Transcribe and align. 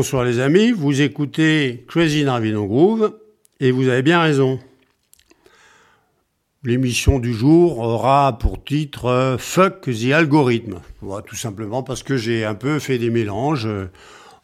Bonsoir 0.00 0.24
les 0.24 0.40
amis, 0.40 0.72
vous 0.72 1.02
écoutez 1.02 1.84
Crazy 1.86 2.24
Narvino 2.24 2.66
Groove 2.66 3.18
et 3.60 3.70
vous 3.70 3.88
avez 3.88 4.00
bien 4.00 4.22
raison. 4.22 4.58
L'émission 6.64 7.18
du 7.18 7.34
jour 7.34 7.80
aura 7.80 8.38
pour 8.38 8.64
titre 8.64 9.04
euh, 9.04 9.36
Fuck 9.36 9.82
the 9.82 10.12
algorithme. 10.12 10.80
Voilà, 11.02 11.20
tout 11.20 11.36
simplement 11.36 11.82
parce 11.82 12.02
que 12.02 12.16
j'ai 12.16 12.46
un 12.46 12.54
peu 12.54 12.78
fait 12.78 12.96
des 12.96 13.10
mélanges 13.10 13.66
euh, 13.66 13.90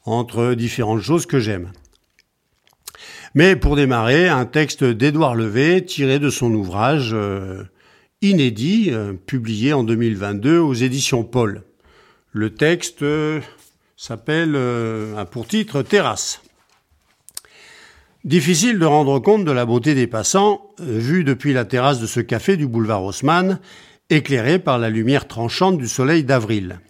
entre 0.04 0.52
différentes 0.52 1.00
choses 1.00 1.24
que 1.24 1.40
j'aime. 1.40 1.72
Mais 3.34 3.56
pour 3.56 3.76
démarrer, 3.76 4.28
un 4.28 4.44
texte 4.44 4.84
d'Édouard 4.84 5.36
Levé 5.36 5.86
tiré 5.86 6.18
de 6.18 6.28
son 6.28 6.52
ouvrage 6.52 7.12
euh, 7.14 7.62
inédit, 8.20 8.92
publié 9.24 9.72
en 9.72 9.84
2022 9.84 10.58
aux 10.58 10.74
éditions 10.74 11.24
Paul. 11.24 11.62
Le 12.32 12.52
texte 12.52 13.02
s'appelle, 13.96 14.52
euh, 14.54 15.24
pour 15.24 15.46
titre, 15.46 15.82
Terrasse. 15.82 16.42
Difficile 18.24 18.78
de 18.78 18.84
rendre 18.84 19.18
compte 19.20 19.44
de 19.44 19.52
la 19.52 19.64
beauté 19.64 19.94
des 19.94 20.06
passants, 20.06 20.70
euh, 20.80 20.98
vus 20.98 21.24
depuis 21.24 21.52
la 21.52 21.64
terrasse 21.64 22.00
de 22.00 22.06
ce 22.06 22.20
café 22.20 22.56
du 22.56 22.66
boulevard 22.66 23.04
Haussmann, 23.04 23.58
éclairé 24.10 24.58
par 24.58 24.78
la 24.78 24.90
lumière 24.90 25.26
tranchante 25.26 25.78
du 25.78 25.88
soleil 25.88 26.24
d'avril. 26.24 26.80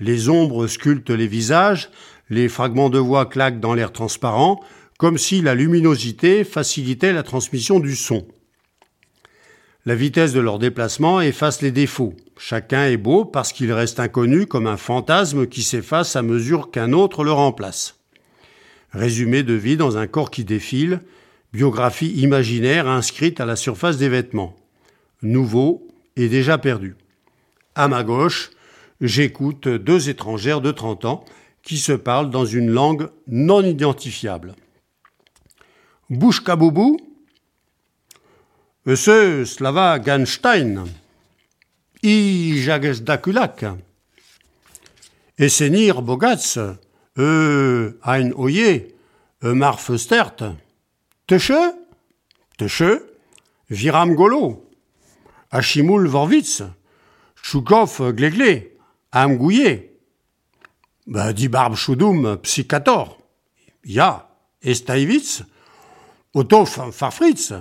Les 0.00 0.28
ombres 0.28 0.66
sculptent 0.66 1.10
les 1.10 1.26
visages, 1.26 1.90
les 2.30 2.48
fragments 2.48 2.90
de 2.90 2.98
voix 2.98 3.26
claquent 3.26 3.60
dans 3.60 3.74
l'air 3.74 3.92
transparent, 3.92 4.60
comme 4.98 5.18
si 5.18 5.42
la 5.42 5.54
luminosité 5.54 6.44
facilitait 6.44 7.12
la 7.12 7.22
transmission 7.22 7.80
du 7.80 7.96
son. 7.96 8.26
La 9.86 9.94
vitesse 9.94 10.32
de 10.32 10.40
leur 10.40 10.58
déplacement 10.58 11.20
efface 11.20 11.60
les 11.60 11.70
défauts. 11.70 12.14
Chacun 12.38 12.86
est 12.86 12.96
beau 12.96 13.26
parce 13.26 13.52
qu'il 13.52 13.70
reste 13.70 14.00
inconnu 14.00 14.46
comme 14.46 14.66
un 14.66 14.78
fantasme 14.78 15.46
qui 15.46 15.62
s'efface 15.62 16.16
à 16.16 16.22
mesure 16.22 16.70
qu'un 16.70 16.94
autre 16.94 17.22
le 17.22 17.32
remplace. 17.32 18.00
Résumé 18.92 19.42
de 19.42 19.52
vie 19.52 19.76
dans 19.76 19.98
un 19.98 20.06
corps 20.06 20.30
qui 20.30 20.44
défile, 20.44 21.02
biographie 21.52 22.12
imaginaire 22.12 22.88
inscrite 22.88 23.40
à 23.40 23.44
la 23.44 23.56
surface 23.56 23.98
des 23.98 24.08
vêtements. 24.08 24.56
Nouveau 25.20 25.86
et 26.16 26.30
déjà 26.30 26.56
perdu. 26.56 26.96
À 27.74 27.86
ma 27.86 28.04
gauche, 28.04 28.52
j'écoute 29.02 29.68
deux 29.68 30.08
étrangères 30.08 30.62
de 30.62 30.70
30 30.70 31.04
ans 31.04 31.24
qui 31.62 31.76
se 31.76 31.92
parlent 31.92 32.30
dans 32.30 32.46
une 32.46 32.70
langue 32.70 33.10
non 33.26 33.62
identifiable. 33.62 34.54
Bouche 36.08 36.42
kaboubou 36.42 36.96
ce 38.86 39.44
Slava 39.44 39.98
Ganstein, 39.98 40.84
i 42.02 42.62
Jagesdakulak, 42.64 43.64
Essenir 45.38 46.02
Bogats, 46.02 46.58
e 47.16 47.94
ein 48.02 48.32
oye, 48.34 48.94
e 49.40 49.52
marfestert, 49.54 50.44
Teche, 51.26 51.74
Teche, 52.58 53.00
Viram 53.70 54.14
Golo, 54.14 54.68
Achimoul 55.50 56.06
Vorvitz, 56.06 56.62
Choukov 57.42 58.12
Glegle, 58.12 58.72
Amgouye, 59.12 59.90
bah, 61.06 61.32
Dibarb 61.32 61.74
Choudoum 61.74 62.36
Psychator, 62.42 63.18
Ya, 63.84 64.28
Estaivitz, 64.62 65.42
Otof 66.34 66.80
Farfritz, 66.92 67.52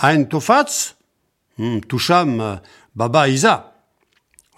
Ein 0.00 0.28
Tofatz, 0.28 0.94
hmm, 1.56 1.80
Toucham, 1.80 2.60
Baba 2.94 3.28
Isa, 3.28 3.74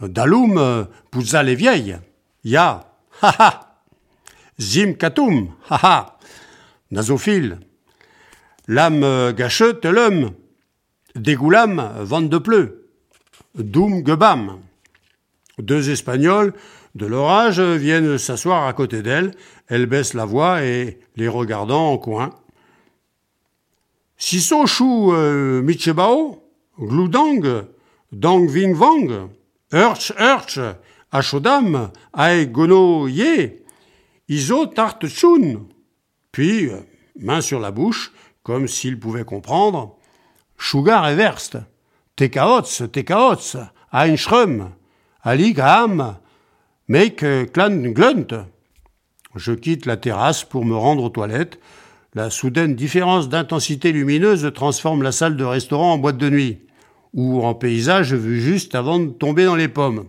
Daloum, 0.03 0.87
Pouza 1.11 1.43
les 1.43 1.55
vieilles, 1.55 1.99
Ya, 2.45 2.93
ha 3.23 3.79
Zim 4.61 4.93
Katoum, 4.95 5.55
ha 5.71 6.19
Nazophile, 6.91 7.59
L'âme 8.69 9.33
gâcheux, 9.33 9.81
l'homme, 9.85 10.33
Dégoulam, 11.15 11.91
vente 12.01 12.29
de 12.29 12.39
pleu, 12.39 12.91
Doum 13.55 14.07
Gebam. 14.07 14.61
Deux 15.59 15.89
Espagnols 15.89 16.53
de 16.95 17.07
l'orage 17.07 17.61
viennent 17.61 18.19
s'asseoir 18.19 18.67
à 18.67 18.73
côté 18.75 19.01
d'elle, 19.01 19.31
elle 19.69 19.87
baisse 19.87 20.13
la 20.13 20.27
voix 20.27 20.63
et, 20.63 21.01
les 21.17 21.29
regardant 21.29 21.93
en 21.93 21.97
coin, 21.99 22.35
Siso 24.23 24.67
Shu 24.67 24.85
euh, 24.85 25.63
Michebao, 25.63 26.43
Gludang, 26.79 27.65
Dang 28.13 28.47
Ving 28.47 28.77
Wang, 28.77 29.31
Urch 29.73 30.13
Urch, 30.19 30.61
Achodam, 31.11 31.91
Ae 32.13 32.45
Gono 32.47 33.09
Ye, 33.09 33.63
Iso 34.29 34.67
Tart 34.67 34.99
Chun. 35.09 35.67
Puis, 36.33 36.67
euh, 36.67 36.81
main 37.19 37.41
sur 37.41 37.61
la 37.61 37.71
bouche, 37.71 38.13
comme 38.43 38.69
s'il 38.69 39.01
pouvait 39.01 39.25
comprendre, 39.25 39.97
Sugar 40.59 41.09
Everst, 41.09 41.57
Tekaots, 42.15 42.89
Tekaots, 42.93 43.57
Ein 43.91 44.17
Schrum, 44.17 44.73
Ali 45.23 45.55
Graham, 45.55 46.19
Make 46.89 47.53
Clan 47.55 47.93
Glunt. 47.95 48.47
Je 49.35 49.53
quitte 49.53 49.87
la 49.87 49.97
terrasse 49.97 50.45
pour 50.45 50.67
me 50.67 50.77
rendre 50.77 51.05
aux 51.05 51.09
toilettes, 51.09 51.59
la 52.15 52.29
soudaine 52.29 52.75
différence 52.75 53.29
d'intensité 53.29 53.93
lumineuse 53.93 54.51
transforme 54.53 55.03
la 55.03 55.13
salle 55.13 55.37
de 55.37 55.45
restaurant 55.45 55.93
en 55.93 55.99
boîte 55.99 56.17
de 56.19 56.29
nuit, 56.29 56.59
ou 57.15 57.43
en 57.43 57.55
paysage 57.55 58.15
vu 58.15 58.41
juste 58.41 58.75
avant 58.75 58.99
de 58.99 59.11
tomber 59.11 59.45
dans 59.45 59.55
les 59.55 59.69
pommes. 59.69 60.07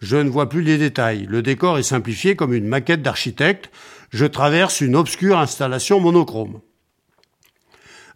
Je 0.00 0.16
ne 0.16 0.28
vois 0.28 0.48
plus 0.48 0.62
les 0.62 0.78
détails. 0.78 1.26
Le 1.28 1.42
décor 1.42 1.78
est 1.78 1.84
simplifié 1.84 2.36
comme 2.36 2.52
une 2.52 2.66
maquette 2.66 3.02
d'architecte. 3.02 3.70
Je 4.10 4.26
traverse 4.26 4.80
une 4.80 4.96
obscure 4.96 5.38
installation 5.38 6.00
monochrome. 6.00 6.60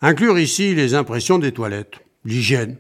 Inclure 0.03 0.39
ici 0.39 0.75
les 0.75 0.95
impressions 0.95 1.39
des 1.39 1.53
toilettes, 1.53 2.01
l'hygiène. 2.25 2.77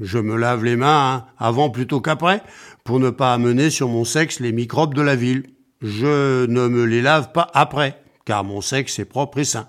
Je 0.00 0.18
me 0.18 0.36
lave 0.36 0.64
les 0.64 0.76
mains 0.76 1.14
hein, 1.14 1.26
avant 1.36 1.68
plutôt 1.68 2.00
qu'après 2.00 2.42
pour 2.84 3.00
ne 3.00 3.10
pas 3.10 3.34
amener 3.34 3.70
sur 3.70 3.88
mon 3.88 4.04
sexe 4.04 4.40
les 4.40 4.52
microbes 4.52 4.94
de 4.94 5.02
la 5.02 5.16
ville. 5.16 5.44
Je 5.82 6.46
ne 6.46 6.68
me 6.68 6.84
les 6.84 7.02
lave 7.02 7.32
pas 7.32 7.50
après 7.54 8.03
car 8.24 8.44
mon 8.44 8.60
sexe 8.60 8.98
est 8.98 9.04
propre 9.04 9.38
et 9.38 9.44
sain. 9.44 9.68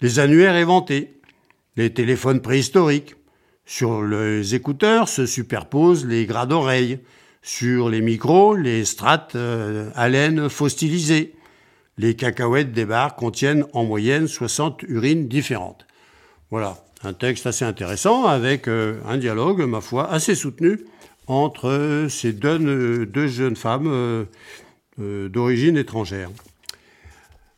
Les 0.00 0.18
annuaires 0.18 0.56
éventés, 0.56 1.20
les 1.76 1.92
téléphones 1.92 2.40
préhistoriques. 2.40 3.14
Sur 3.64 4.02
les 4.02 4.54
écouteurs 4.54 5.08
se 5.08 5.26
superposent 5.26 6.06
les 6.06 6.26
gras 6.26 6.46
d'oreilles. 6.46 7.00
Sur 7.42 7.88
les 7.88 8.00
micros, 8.00 8.56
les 8.56 8.84
strates 8.84 9.36
euh, 9.36 9.90
haleines 9.94 10.48
fossilisées. 10.48 11.34
Les 11.98 12.14
cacahuètes 12.14 12.72
des 12.72 12.84
bars 12.84 13.16
contiennent 13.16 13.64
en 13.72 13.84
moyenne 13.84 14.28
60 14.28 14.82
urines 14.88 15.28
différentes. 15.28 15.86
Voilà, 16.50 16.84
un 17.02 17.12
texte 17.12 17.46
assez 17.46 17.64
intéressant 17.64 18.26
avec 18.26 18.68
euh, 18.68 19.00
un 19.06 19.16
dialogue, 19.16 19.62
ma 19.62 19.80
foi, 19.80 20.10
assez 20.10 20.34
soutenu 20.34 20.80
entre 21.26 22.06
ces 22.08 22.32
deux, 22.32 23.26
jeunes 23.26 23.56
femmes 23.56 23.88
euh, 23.88 25.28
d'origine 25.28 25.76
étrangère. 25.76 26.30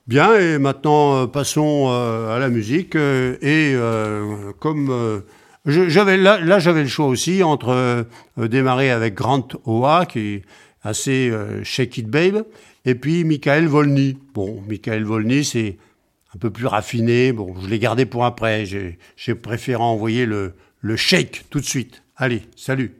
Bien, 0.08 0.38
et 0.40 0.56
maintenant 0.56 1.16
euh, 1.16 1.26
passons 1.26 1.88
euh, 1.90 2.34
à 2.34 2.38
la 2.38 2.48
musique. 2.48 2.96
Euh, 2.96 3.36
et 3.42 3.76
comme 4.58 5.22
j'avais 5.66 6.16
là, 6.16 6.58
j'avais 6.58 6.82
le 6.82 6.88
choix 6.88 7.06
aussi 7.06 7.42
entre 7.42 8.06
démarrer 8.38 8.90
avec 8.90 9.14
Grant 9.14 9.46
Oa, 9.66 10.06
qui 10.06 10.18
est 10.20 10.42
assez 10.82 11.30
Shake 11.62 11.98
It 11.98 12.08
Babe, 12.08 12.44
et 12.86 12.94
puis 12.94 13.24
Michael 13.24 13.66
Volny. 13.66 14.16
Bon, 14.32 14.62
Michael 14.66 15.04
Volny, 15.04 15.44
c'est 15.44 15.76
un 16.34 16.38
peu 16.38 16.48
plus 16.50 16.66
raffiné. 16.66 17.32
Bon, 17.32 17.54
je 17.60 17.68
l'ai 17.68 17.78
gardé 17.78 18.06
pour 18.06 18.24
après. 18.24 18.64
J'ai 18.64 19.34
préféré 19.34 19.82
envoyer 19.82 20.24
le, 20.24 20.54
le 20.80 20.96
shake 20.96 21.44
tout 21.50 21.60
de 21.60 21.66
suite. 21.66 22.02
Allez, 22.16 22.42
salut. 22.56 22.94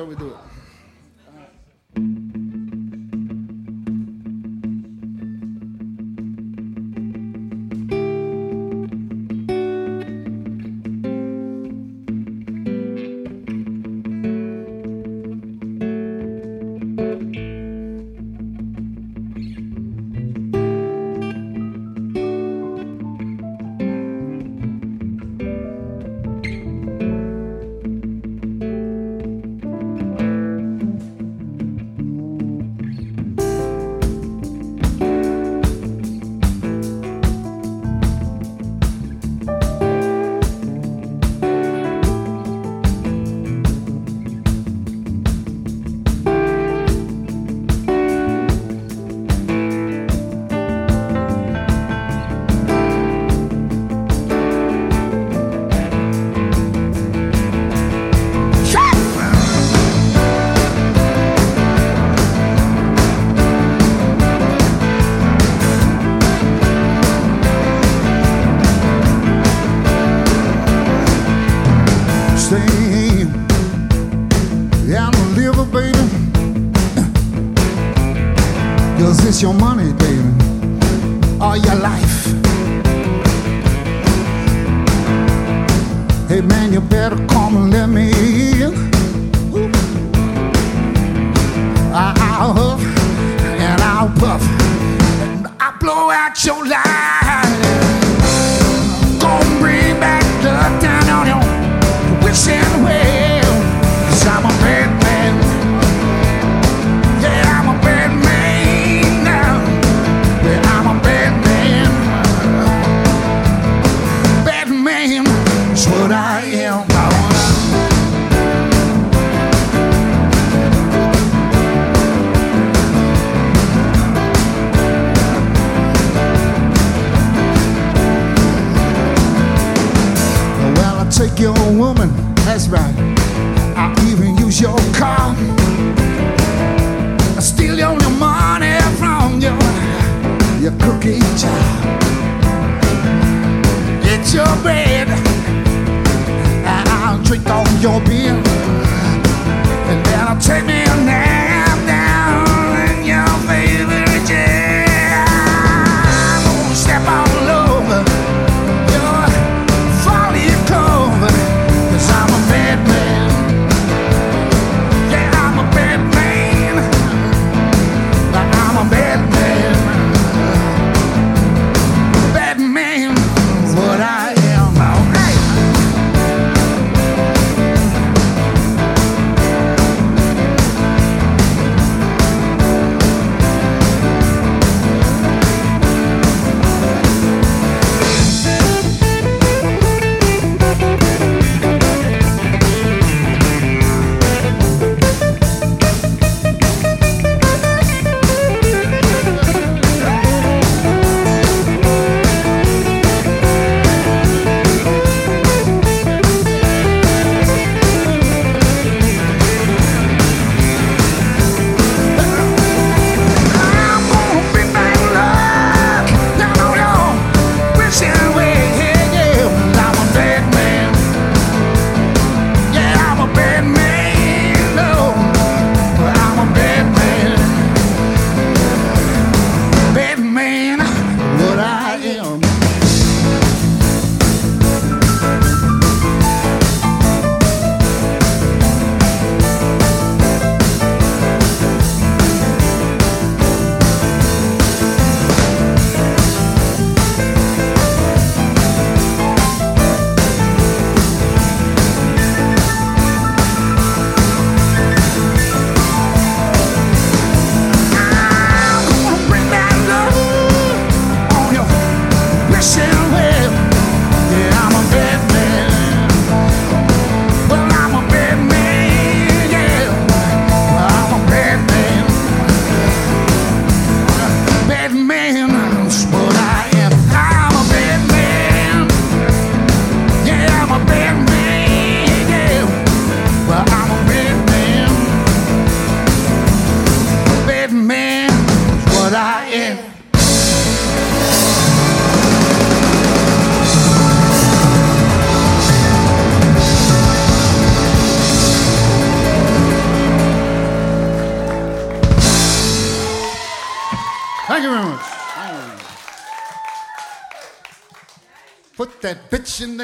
Shall 0.00 0.06
we 0.06 0.14
do 0.14 0.28
it? 0.28 0.49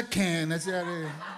Can. 0.09 0.49
That's 0.49 0.65
how 0.65 0.71
it 0.71 0.87
is. 0.87 1.36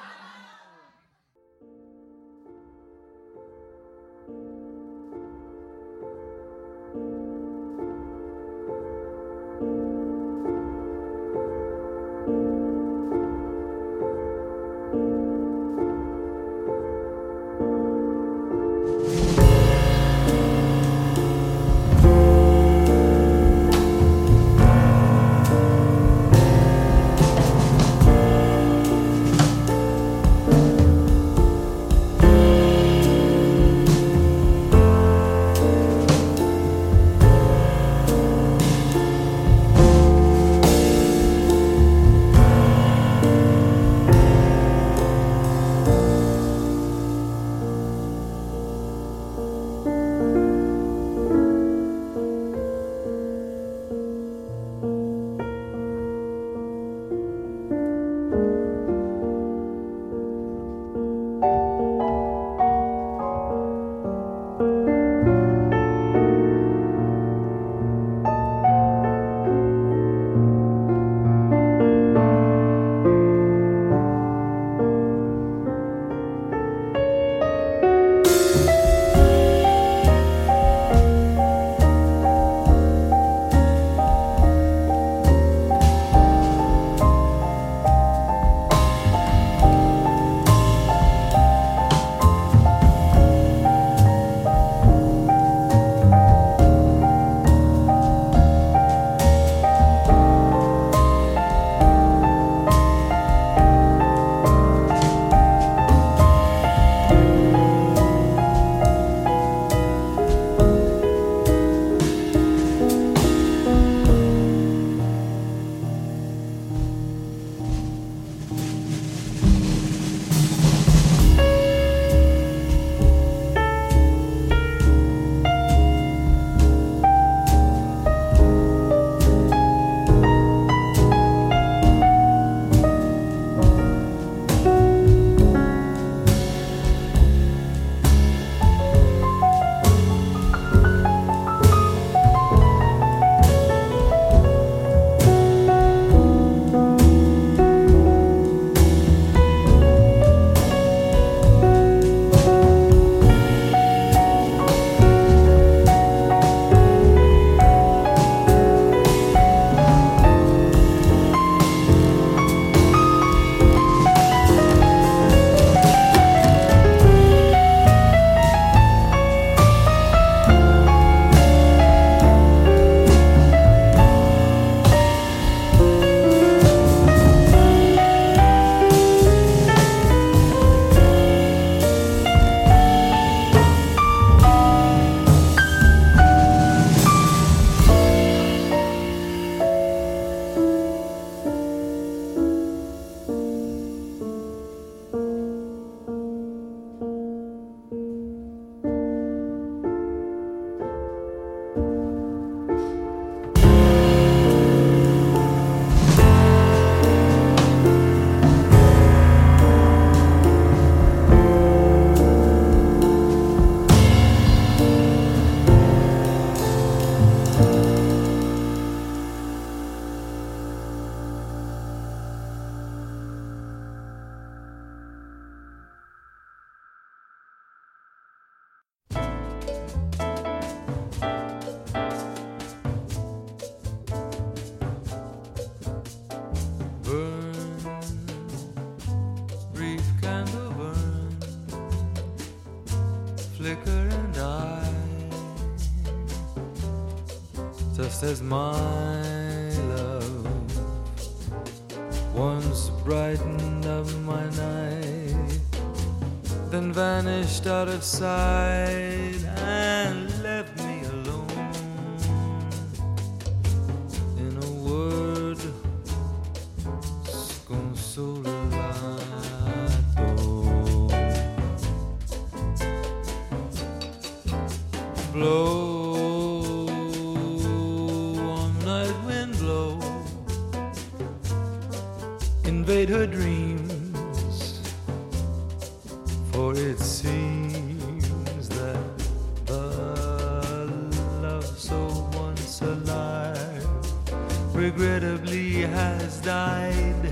she 295.80 295.86
has 295.86 296.42
died. 296.42 297.26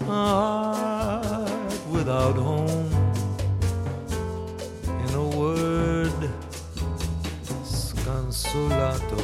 A 0.00 0.04
heart 0.04 1.80
without 1.88 2.34
home. 2.34 2.90
In 5.04 5.14
a 5.14 5.28
word, 5.38 6.20
sconsolato. 7.62 9.22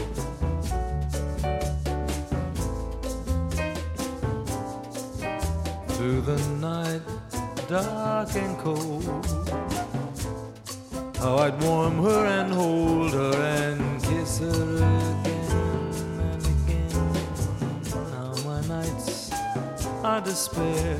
through 5.96 6.20
the 6.20 6.38
night, 6.70 7.02
dark 7.66 8.32
and 8.36 8.56
cold. 8.58 9.26
How 11.16 11.38
I'd 11.38 11.60
warm 11.60 11.96
her 12.04 12.24
and 12.38 12.52
hold 12.52 13.12
her 13.12 13.34
and 13.42 14.00
kiss 14.04 14.38
her 14.38 14.76
again. 14.76 15.27
I 20.04 20.20
despair. 20.20 20.98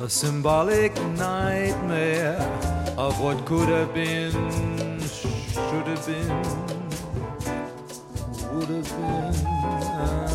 A 0.00 0.08
symbolic 0.08 0.94
nightmare 1.18 2.38
of 2.96 3.20
what 3.20 3.44
could 3.44 3.68
have 3.68 3.92
been, 3.92 4.32
should 5.00 5.86
have 5.86 6.06
been, 6.06 6.28
would 8.54 8.68
have 8.68 8.88
been. 8.96 10.29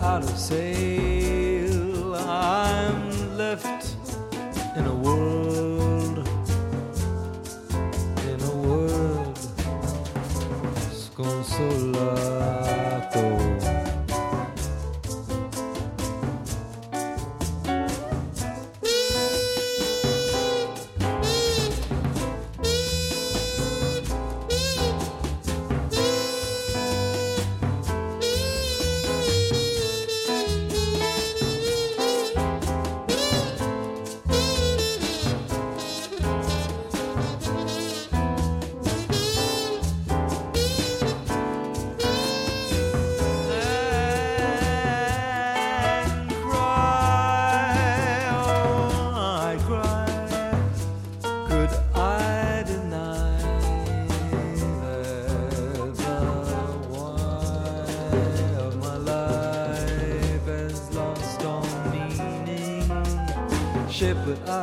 Out 0.00 0.22
of 0.22 0.38
say. 0.38 1.03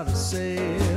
gotta 0.04 0.16
say 0.16 0.91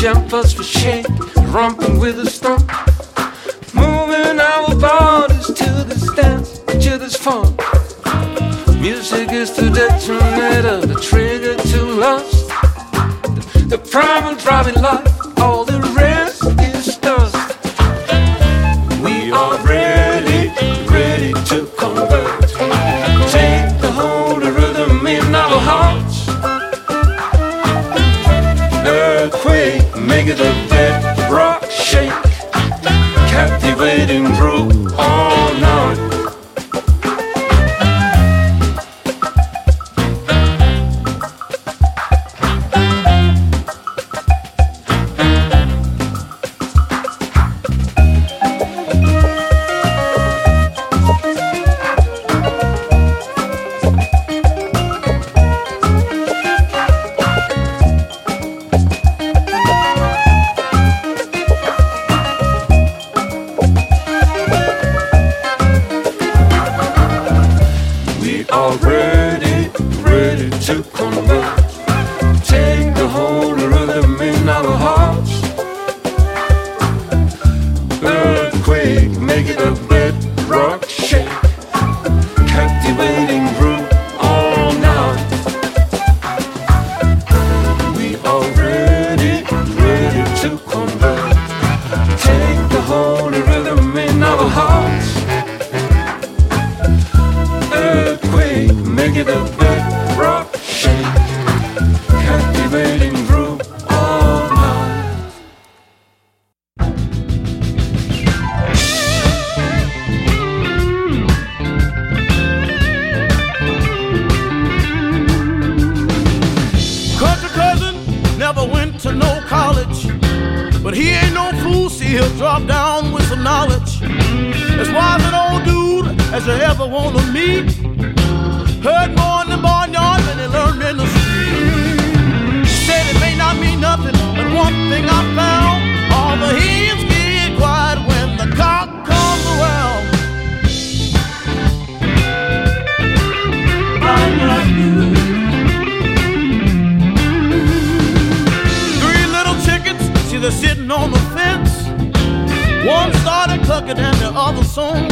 jumpers 0.00 0.54
for 0.54 0.62
shade, 0.62 1.04
romping 1.48 1.98
with 1.98 2.18
a 2.18 2.24
stomp. 2.24 2.64
Moving 3.74 4.40
our 4.40 4.74
bodies 4.76 5.46
to 5.48 5.84
this 5.86 6.10
dance, 6.14 6.60
to 6.60 6.96
this 6.96 7.16
fun. 7.16 7.54
Music 8.80 9.30
is 9.30 9.54
the 9.54 9.68
detonator, 9.68 10.86
the 10.86 10.98
trigger 11.02 11.54
to 11.54 11.84
lust. 11.84 12.48
The 13.68 13.76
primal 13.76 14.36
driving 14.36 14.82
light. 14.82 15.09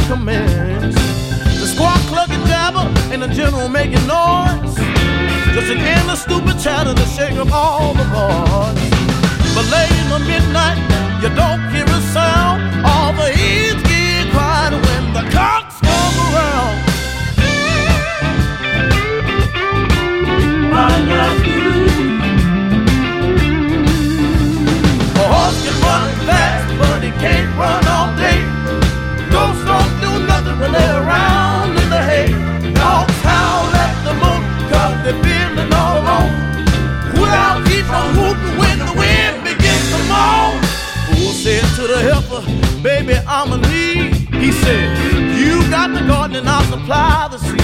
Commands. 0.08 0.96
The 1.60 1.66
squawk, 1.66 2.00
clucking 2.08 2.42
and 2.48 2.88
and 3.12 3.22
the 3.22 3.28
general 3.28 3.68
making 3.68 4.06
noise. 4.06 4.74
Just 5.52 5.70
an 5.70 5.76
endless 5.76 6.22
stupid 6.22 6.58
chatter 6.58 6.94
to 6.94 7.06
shake 7.14 7.36
up 7.36 7.52
all 7.52 7.92
the 7.92 8.04
boys. 8.04 8.80
But 9.54 9.66
late 9.70 9.92
in 10.00 10.08
the 10.08 10.20
midnight, 10.20 10.78
you 11.20 11.28
don't 11.36 11.60
hear 11.74 11.84
a 11.84 12.00
sound. 12.16 12.86
All 12.86 13.12
the 13.12 13.28
heads 13.28 13.82
get 13.82 14.32
quiet 14.32 14.72
when 14.72 15.12
the 15.12 15.30
car. 15.30 15.57
harmony. 43.38 44.11
He 44.42 44.51
said, 44.51 44.87
You 45.38 45.62
got 45.70 45.94
the 45.94 46.05
garden 46.07 46.38
and 46.38 46.48
I'll 46.48 46.64
supply 46.64 47.29
the 47.31 47.38
seed. 47.38 47.61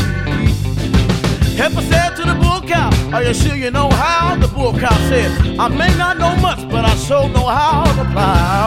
Heifer 1.59 1.83
said 1.91 2.11
to 2.19 2.23
the 2.31 2.37
bull 2.43 2.61
cow, 2.63 2.91
Are 3.13 3.25
you 3.25 3.35
sure 3.35 3.57
you 3.57 3.73
know 3.73 3.89
how? 3.91 4.37
The 4.37 4.47
bull 4.47 4.73
cow 4.79 4.97
said, 5.11 5.31
I 5.59 5.67
may 5.69 5.93
not 5.99 6.19
know 6.19 6.37
much, 6.37 6.61
but 6.71 6.85
I 6.85 6.95
sure 7.07 7.29
know 7.29 7.47
how 7.47 7.85
to 7.99 8.05
plow. 8.13 8.67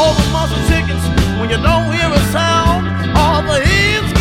All 0.00 0.14
the 0.20 0.28
muscle 0.36 0.62
chickens, 0.68 1.04
when 1.38 1.48
you 1.48 1.60
don't 1.68 1.88
hear 1.96 2.10
a 2.20 2.22
sound, 2.36 2.82
all 3.16 3.40
the 3.42 3.58
hens 3.64 4.11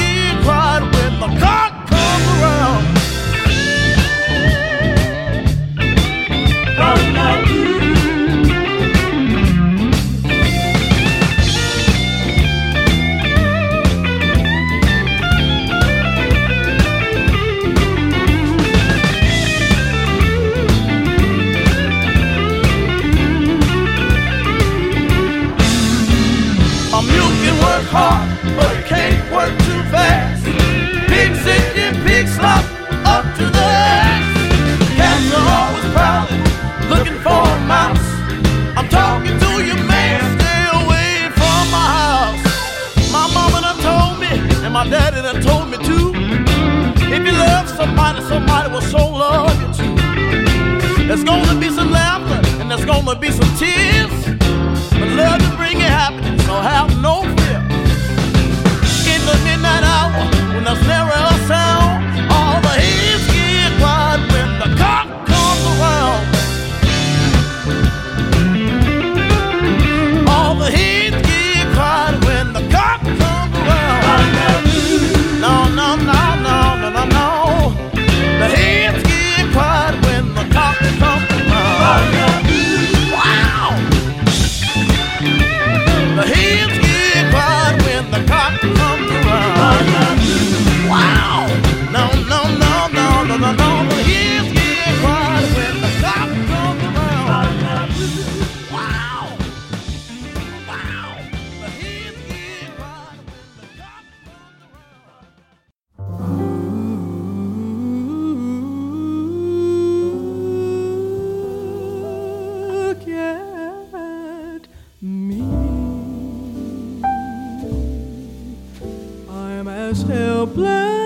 so. 120.47 121.00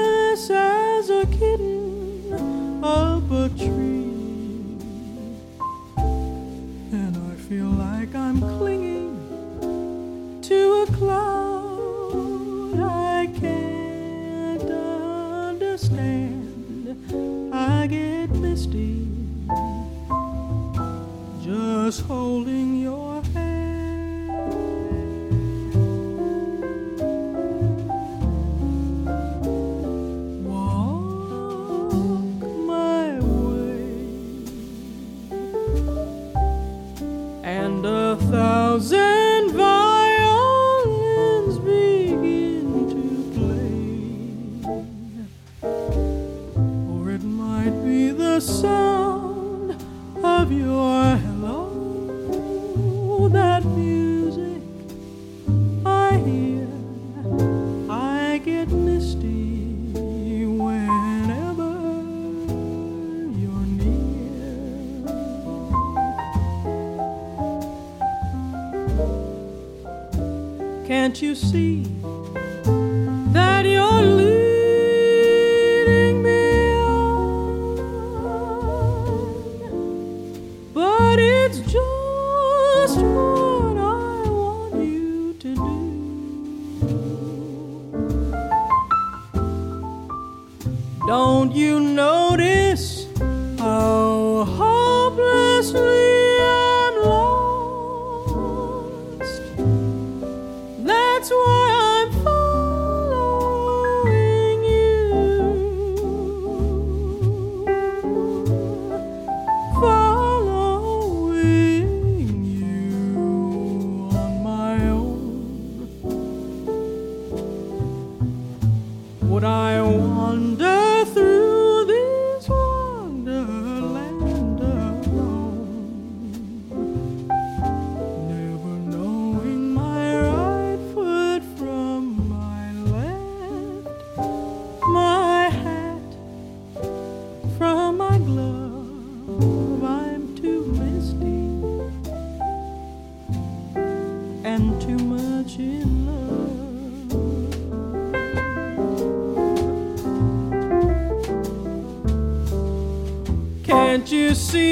See 154.36 154.65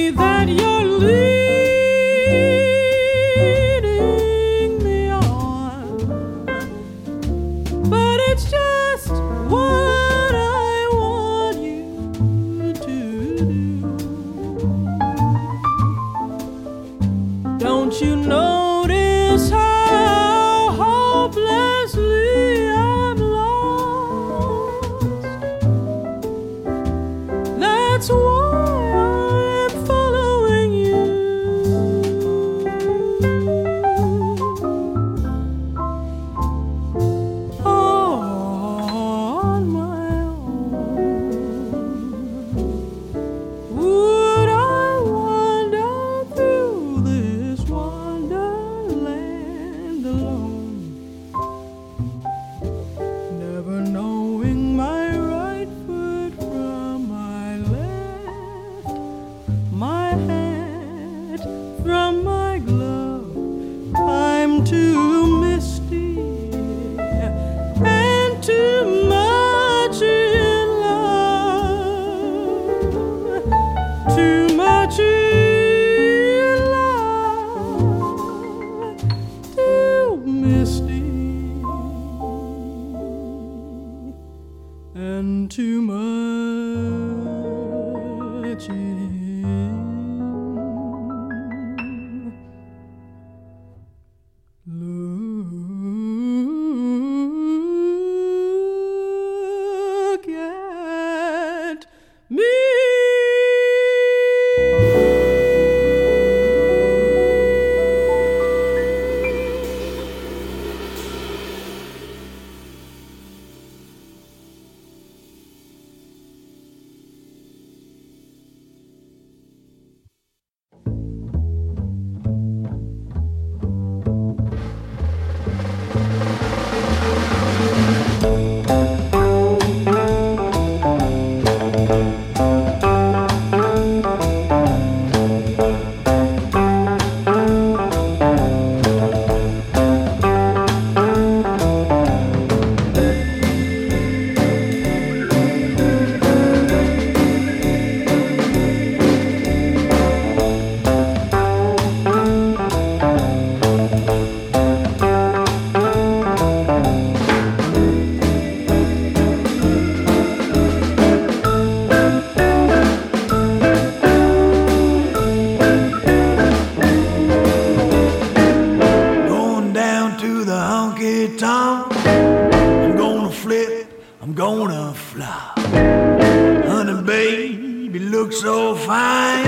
Honey, 175.22 177.04
baby, 177.04 178.00
look 178.00 178.34
so 178.34 178.76
fine. 178.76 179.46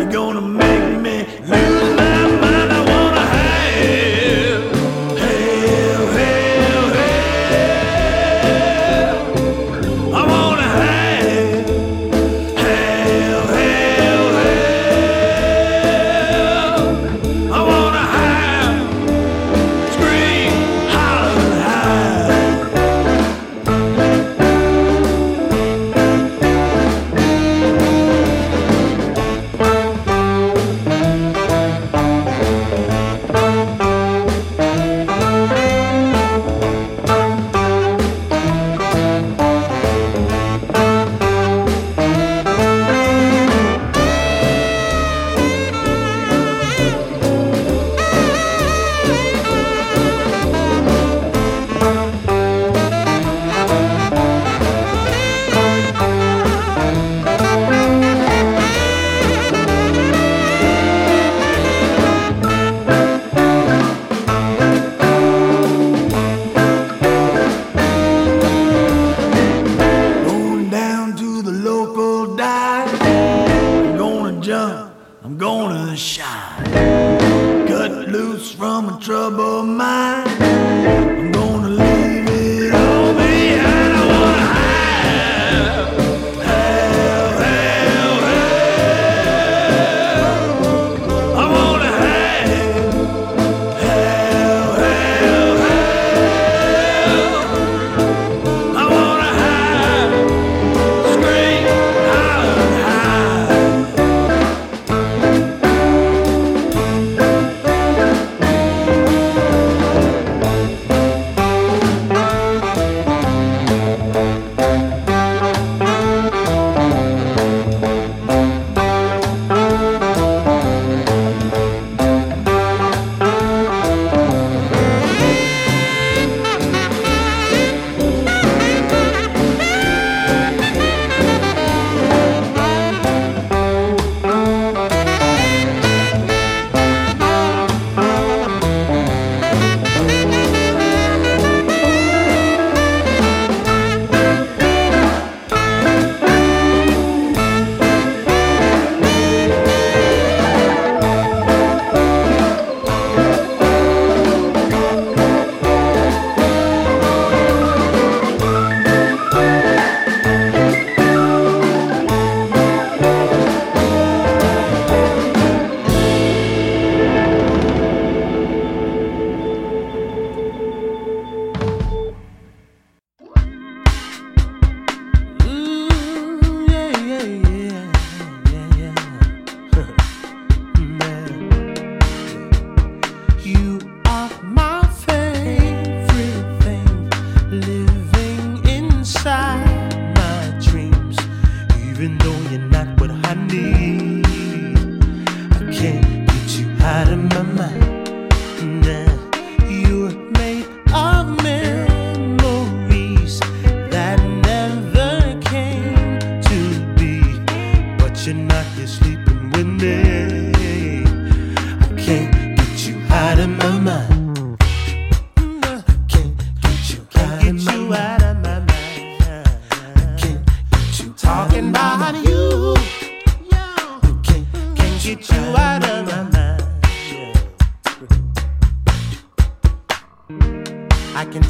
You're 0.00 0.10
gonna 0.10 0.40
make 0.40 1.00
me 1.00 1.26
lose. 1.46 1.77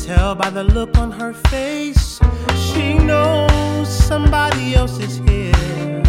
tell 0.08 0.34
by 0.34 0.48
the 0.48 0.64
look 0.64 0.96
on 0.96 1.10
her 1.12 1.34
face. 1.52 2.18
She 2.68 2.94
knows 2.94 3.86
somebody 4.10 4.74
else 4.74 4.98
is 4.98 5.18
here. 5.28 6.02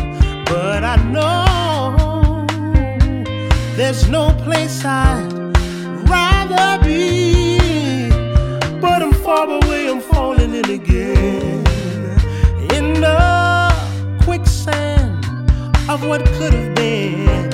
But 0.46 0.86
I 0.86 0.96
know 1.16 2.46
there's 3.76 4.08
no 4.08 4.32
place 4.46 4.86
I'd 4.86 5.34
rather 6.16 6.82
be. 6.82 8.10
But 8.80 9.02
I'm 9.06 9.16
far 9.26 9.48
away, 9.60 9.90
I'm 9.90 10.00
falling 10.00 10.54
in 10.54 10.70
again. 10.80 11.66
In 12.78 12.86
the 13.06 13.20
quicksand 14.24 15.26
of 15.90 16.08
what 16.08 16.26
could 16.38 16.54
have 16.54 16.74
been. 16.76 17.49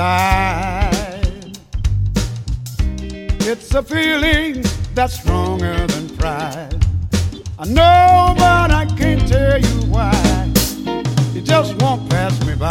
Inside. 0.00 1.58
It's 3.42 3.74
a 3.74 3.82
feeling 3.82 4.64
that's 4.94 5.20
stronger 5.20 5.86
than 5.86 6.16
pride. 6.16 6.86
I 7.58 7.66
know, 7.66 8.34
but 8.38 8.70
I 8.70 8.86
can't 8.96 9.26
tell 9.28 9.60
you 9.60 9.92
why. 9.92 10.12
It 11.36 11.44
just 11.44 11.74
won't 11.82 12.08
pass 12.08 12.34
me 12.46 12.54
by. 12.54 12.70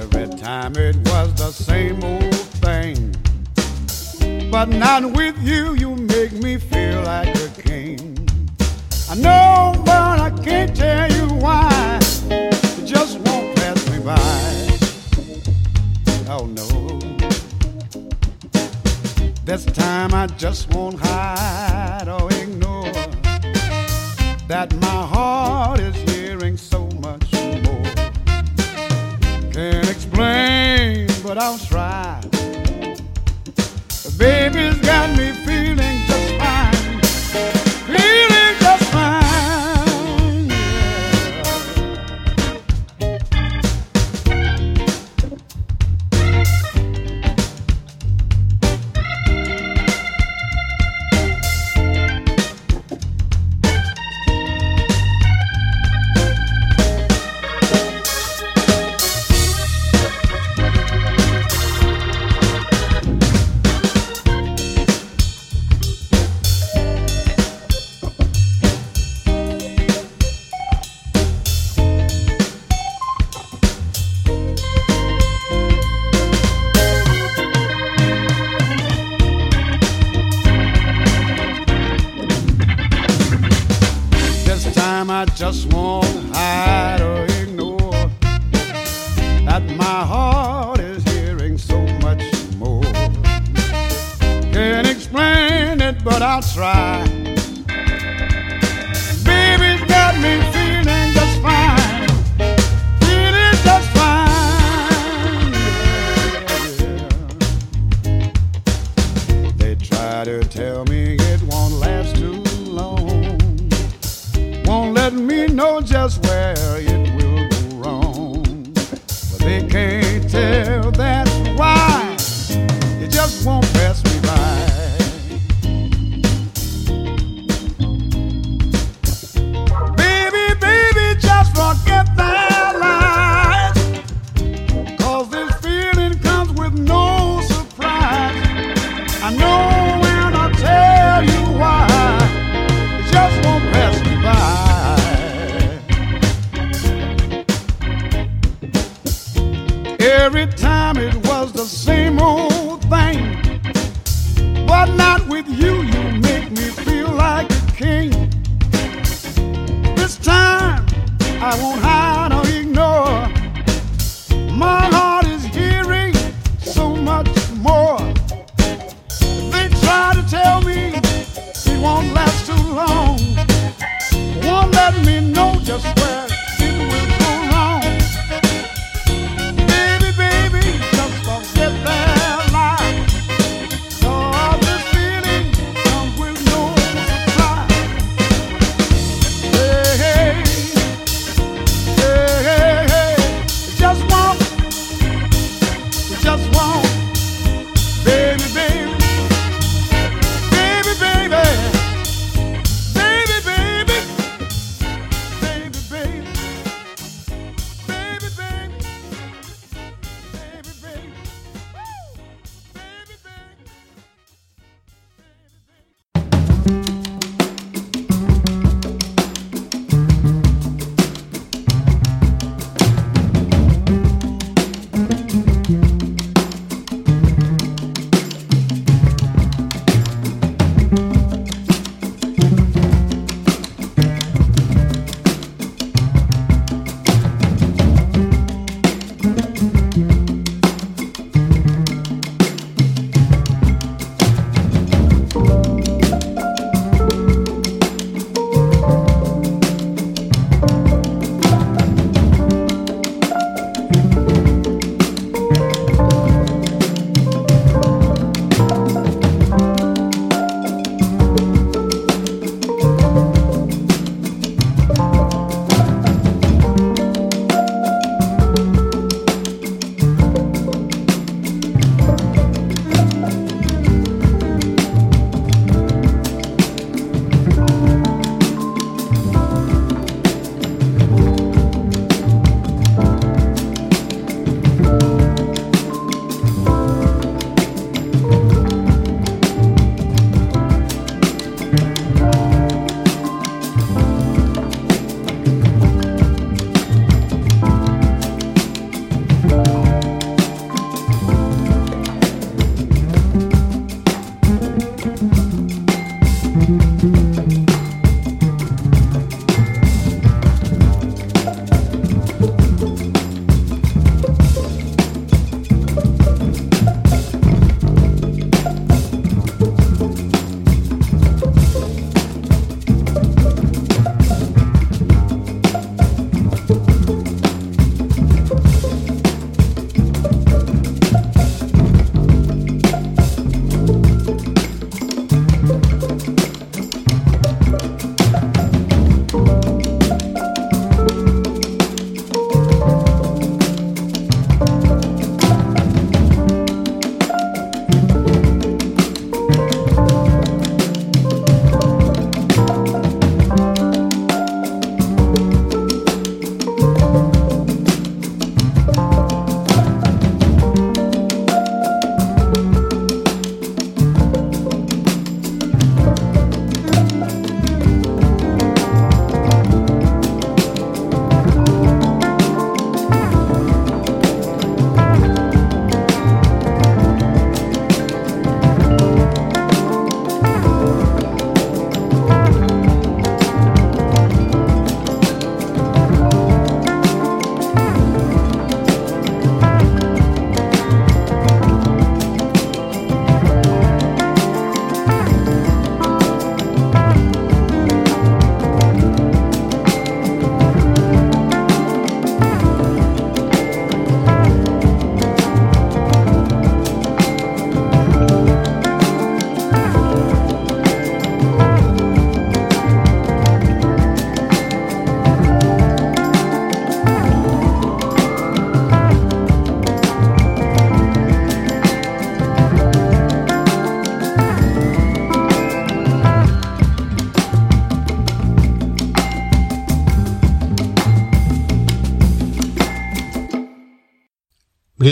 Every 0.00 0.28
time 0.38 0.76
it 0.76 0.96
was 1.08 1.34
the 1.34 1.50
same 1.52 2.02
old 2.02 2.34
thing. 2.64 3.14
But 4.50 4.68
not 4.68 5.04
with 5.12 5.36
you, 5.42 5.74
you 5.74 5.96
make 5.96 6.32
me 6.32 6.56
feel 6.56 7.02
like 7.02 7.34
a 7.34 7.48
king. 7.60 7.98
I 9.10 9.14
know, 9.16 9.74
but 9.84 10.18
I 10.18 10.30
can't 10.42 10.74
tell 10.74 11.10
you 11.10 11.11
Oh 16.42 16.46
no. 16.46 16.98
This 19.44 19.64
time 19.64 20.12
I 20.12 20.26
just 20.26 20.74
won't 20.74 20.98
hide 20.98 22.08
or 22.08 22.32
ignore 22.32 22.90
that 24.48 24.74
my 24.80 25.06
heart 25.14 25.78
is 25.78 25.94
hearing 26.10 26.56
so 26.56 26.88
much 27.00 27.32
more. 27.32 27.84
Can't 29.52 29.88
explain, 29.88 31.06
but 31.22 31.38
I'll 31.38 31.58
try. 31.58 32.20
The 34.02 34.12
baby's 34.18 34.80
got 34.80 35.16
me 35.16 35.30
feeling 35.46 36.11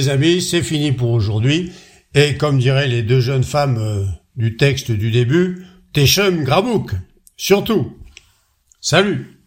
mes 0.00 0.08
amis, 0.08 0.40
c'est 0.40 0.62
fini 0.62 0.92
pour 0.92 1.10
aujourd'hui. 1.10 1.72
Et 2.14 2.36
comme 2.36 2.58
diraient 2.58 2.88
les 2.88 3.02
deux 3.02 3.20
jeunes 3.20 3.44
femmes 3.44 3.76
euh, 3.78 4.04
du 4.34 4.56
texte 4.56 4.90
du 4.90 5.10
début, 5.10 5.66
Techum 5.92 6.42
Grabouk. 6.42 6.92
Surtout. 7.36 7.98
Salut 8.80 9.39